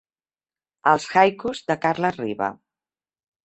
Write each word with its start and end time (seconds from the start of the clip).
Els 0.93 1.05
haikus 1.21 1.63
de 1.69 1.77
Carles 1.87 2.21
Riba. 2.25 2.51